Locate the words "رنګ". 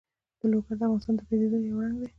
1.83-1.95